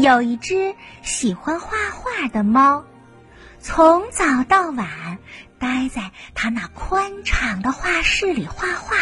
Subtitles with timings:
[0.00, 2.84] 有一只喜欢画画的猫，
[3.58, 5.18] 从早到晚
[5.58, 8.96] 待在他那宽敞的画室里画画。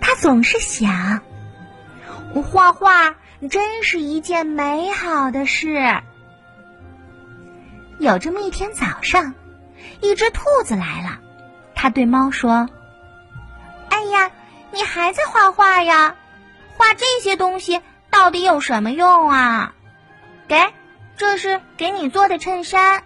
[0.00, 1.22] 他总是想，
[2.44, 3.16] 画画
[3.50, 6.00] 真是一件美好的事。
[7.98, 9.34] 有这么一天早上，
[10.00, 11.18] 一只兔子来了，
[11.74, 12.68] 它对猫说
[13.90, 14.30] ：“哎呀，
[14.70, 16.14] 你还在画画呀？
[16.76, 17.80] 画这些东西。”
[18.14, 19.74] 到底有什么用啊？
[20.46, 20.56] 给，
[21.16, 23.02] 这是给你做的衬衫。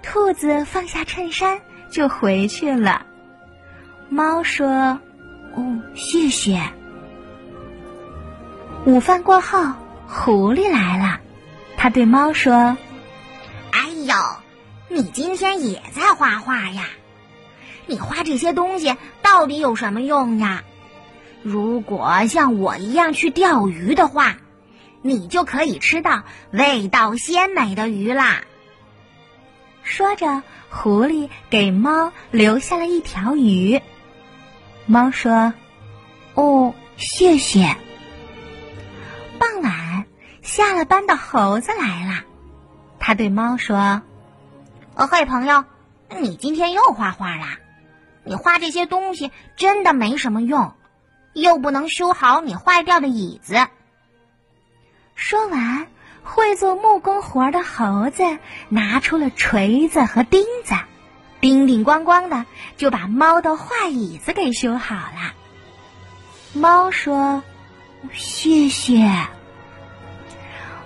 [0.00, 3.04] 兔子放下衬衫就回去了。
[4.08, 5.00] 猫说
[5.56, 6.62] ：“哦，谢谢。”
[8.86, 9.72] 午饭过后，
[10.06, 11.18] 狐狸来了，
[11.76, 12.54] 他对猫说
[13.72, 14.14] ：“哎呦，
[14.88, 16.84] 你今天也在画画呀？
[17.86, 20.62] 你画这些东西到底有什么用呀？”
[21.48, 24.36] 如果像我一样去钓鱼的话，
[25.00, 28.42] 你就可以吃到味道鲜美的鱼啦。
[29.82, 33.80] 说着，狐狸给猫留下了一条鱼。
[34.84, 35.54] 猫说
[36.34, 37.76] ：“哦，谢谢。”
[39.40, 40.04] 傍晚，
[40.42, 42.24] 下了班的猴子来了，
[42.98, 44.02] 他对猫说
[44.94, 45.64] ：“哦，嘿，朋友，
[46.20, 47.58] 你今天又画画啦？
[48.24, 50.74] 你画这些东西真的没什么用。”
[51.32, 53.66] 又不能修好你坏掉的椅子。
[55.14, 55.86] 说完，
[56.22, 60.74] 会做木工活的猴子拿出了锤子和钉子，
[61.40, 65.34] 叮叮咣咣的就把猫的坏椅子给修好了。
[66.52, 67.42] 猫说
[68.14, 69.10] ：“谢谢。”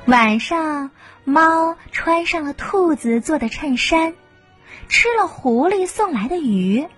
[0.06, 0.90] 晚上，
[1.24, 4.14] 猫穿上了兔子做的衬衫，
[4.88, 6.88] 吃了狐狸送来的鱼。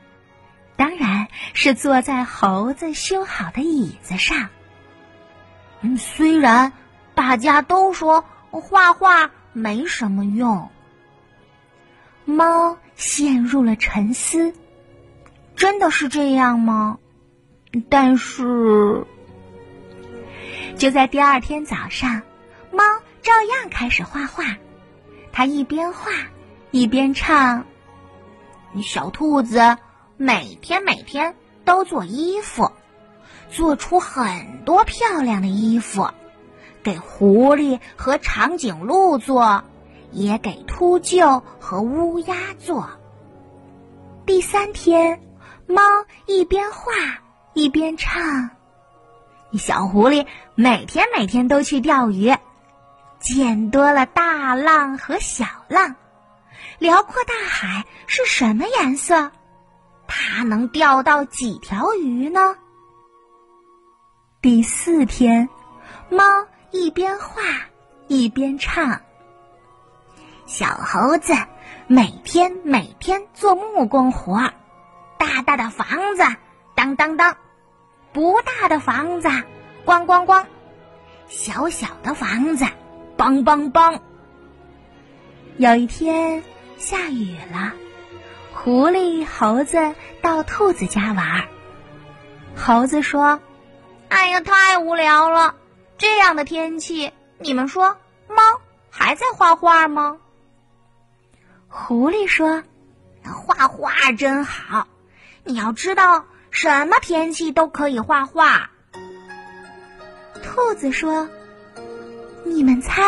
[0.76, 4.48] 当然是坐在猴子修好的椅子上。
[5.80, 6.72] 嗯，虽然
[7.14, 10.70] 大家都说画画没什么用，
[12.24, 14.54] 猫陷入了沉思。
[15.54, 16.98] 真的是这样吗？
[17.88, 19.04] 但是，
[20.76, 22.22] 就在第二天早上，
[22.72, 22.82] 猫
[23.22, 24.56] 照样开始画画。
[25.32, 26.10] 它一边画，
[26.72, 27.66] 一边唱
[28.82, 29.76] ：“小兔子。”
[30.16, 32.70] 每天每天都做衣服，
[33.50, 36.08] 做出很多漂亮的衣服，
[36.84, 39.64] 给狐狸和长颈鹿做，
[40.12, 42.88] 也给秃鹫和乌鸦做。
[44.24, 45.20] 第三天，
[45.66, 45.82] 猫
[46.26, 46.92] 一边画
[47.52, 48.50] 一边唱
[49.58, 52.32] ：“小狐狸每天每天都去钓鱼，
[53.18, 55.96] 见多了大浪和小浪，
[56.78, 59.32] 辽阔大海是什么颜色？”
[60.06, 62.56] 它能钓到几条鱼呢？
[64.40, 65.48] 第四天，
[66.10, 66.24] 猫
[66.70, 67.42] 一边画
[68.08, 69.00] 一边唱
[70.44, 71.32] ：“小猴子
[71.86, 74.52] 每天每天做木工活，
[75.18, 76.22] 大大的房子
[76.74, 77.36] 当当当，
[78.12, 79.28] 不大的房子
[79.86, 80.44] 咣咣咣，
[81.28, 82.66] 小小的房子
[83.16, 84.00] 梆梆梆。”
[85.56, 86.42] 有一天
[86.76, 87.72] 下雨了。
[88.64, 91.48] 狐狸、猴子到兔子家玩。
[92.56, 93.38] 猴子说
[94.08, 95.54] ：“哎呀，太无聊了！
[95.98, 98.36] 这样的天气，你们说猫
[98.88, 100.16] 还在画画吗？”
[101.68, 102.62] 狐狸说
[103.22, 104.88] ：“画画真好，
[105.44, 108.70] 你要知道，什么天气都可以画画。”
[110.42, 111.28] 兔子说
[112.46, 113.02] ：“你们猜，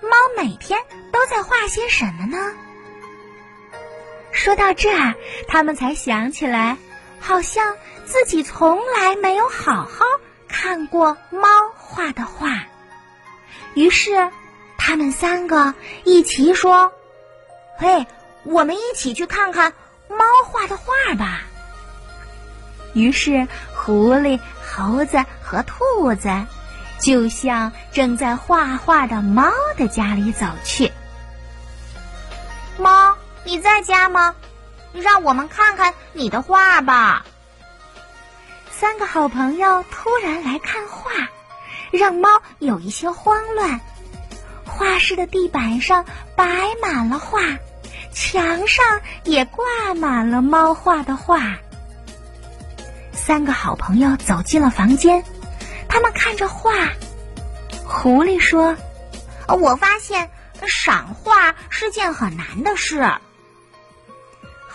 [0.00, 0.80] 猫每天
[1.12, 2.38] 都在画些什么呢？”
[4.36, 5.14] 说到这儿，
[5.48, 6.76] 他们才想起来，
[7.18, 7.74] 好像
[8.04, 10.04] 自己从来没有好好
[10.46, 12.64] 看过猫画的画。
[13.74, 14.30] 于是，
[14.76, 15.74] 他们三个
[16.04, 16.92] 一起说
[17.80, 18.06] ：“嘿，
[18.44, 19.72] 我们一起去看看
[20.08, 21.40] 猫画的画吧。”
[22.92, 26.28] 于是，狐狸、猴子和兔子
[27.00, 30.92] 就向正在画画的猫的家里走去。
[33.46, 34.34] 你在家吗？
[34.92, 37.24] 让我们看看你的画吧。
[38.72, 41.12] 三个好朋友突然来看画，
[41.92, 42.28] 让猫
[42.58, 43.80] 有一些慌乱。
[44.64, 46.04] 画室的地板上
[46.34, 46.44] 摆
[46.82, 47.40] 满了画，
[48.12, 48.84] 墙上
[49.22, 51.40] 也挂满了猫画的画。
[53.12, 55.22] 三个好朋友走进了房间，
[55.88, 56.72] 他们看着画。
[57.84, 58.76] 狐狸说
[59.46, 60.28] ：“我发现
[60.66, 63.08] 赏画是件很难的事。”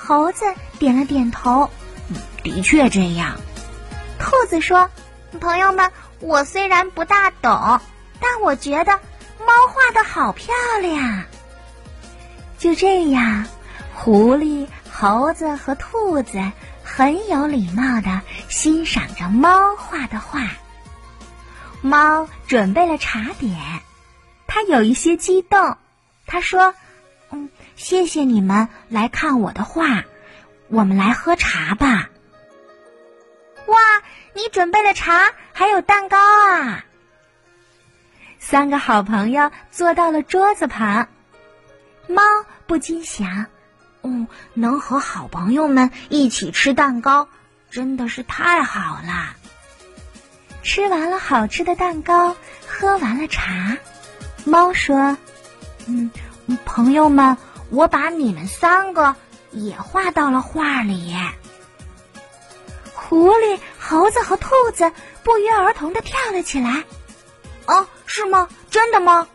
[0.03, 0.45] 猴子
[0.79, 1.69] 点了点头，
[2.41, 3.39] 的确这样。
[4.17, 4.89] 兔子说
[5.39, 7.79] ：“朋友们，我虽然不大懂，
[8.19, 8.93] 但我觉得
[9.39, 11.23] 猫画的好漂亮。
[12.57, 13.45] 就这样，
[13.93, 16.51] 狐狸、猴子和兔子
[16.83, 20.41] 很有礼貌的欣赏着猫画的画。
[21.81, 23.55] 猫准备了茶点，
[24.47, 25.77] 它有一些激动。
[26.25, 26.73] 它说
[27.31, 30.03] ：“嗯，谢谢你们来看我的画，
[30.67, 32.09] 我们来喝茶吧。”
[33.67, 33.77] 哇，
[34.33, 36.85] 你准备了茶，还有蛋糕啊！
[38.39, 41.07] 三个好朋友坐到了桌子旁，
[42.07, 42.21] 猫
[42.67, 43.45] 不禁想
[44.03, 47.29] ：“嗯，能和好朋友们一起吃蛋糕，
[47.69, 49.35] 真的是太好了。”
[50.63, 52.35] 吃完了好吃的蛋糕，
[52.67, 53.77] 喝完了茶，
[54.43, 55.17] 猫说
[55.87, 56.11] ：“嗯，
[56.65, 57.37] 朋友们，
[57.69, 59.15] 我把你们三个
[59.51, 61.15] 也画到了画里。”
[62.93, 64.91] 狐狸、猴子和兔子
[65.23, 66.83] 不约而同的跳了起来。
[67.65, 68.47] 哦，是吗？
[68.69, 69.27] 真的吗？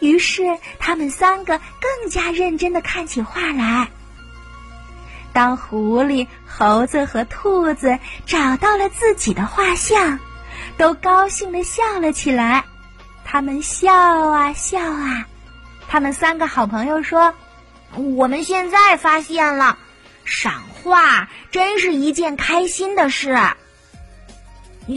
[0.00, 3.88] 于是他们三个更加认真的看起画来。
[5.32, 10.20] 当狐狸、猴子和兔子找到了自己的画像，
[10.76, 12.64] 都高兴的笑了起来。
[13.24, 15.26] 他们笑啊笑啊。
[15.88, 17.34] 他们三个好朋友说
[18.16, 19.78] ：“我们现在发现了，
[20.24, 23.36] 赏画真是一件开心的事。”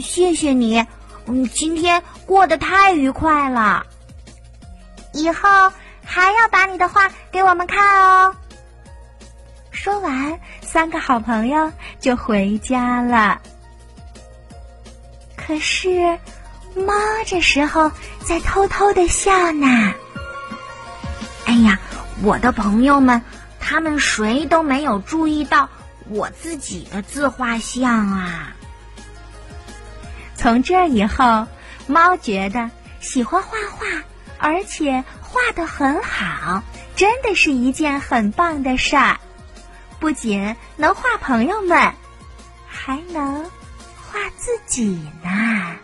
[0.02, 0.86] 谢谢你，
[1.26, 3.84] 嗯，今天过得太愉快了。
[5.12, 5.72] 以后
[6.04, 8.34] 还要把你的画给我们看哦。
[9.70, 13.40] 说完，三个好朋友就回家了。
[15.36, 16.18] 可是，
[16.74, 16.94] 猫
[17.26, 17.90] 这时候
[18.24, 19.92] 在偷偷的笑呢。
[22.22, 23.20] 我的朋友们，
[23.58, 25.68] 他们谁都没有注意到
[26.08, 28.54] 我自己的自画像啊。
[30.36, 31.48] 从这以后，
[31.88, 32.70] 猫觉得
[33.00, 33.86] 喜欢画画，
[34.38, 36.62] 而且画的很好，
[36.94, 39.18] 真的是一件很棒的事儿。
[39.98, 41.92] 不仅能画朋友们，
[42.68, 43.44] 还能
[43.96, 44.84] 画自己
[45.24, 45.76] 呢。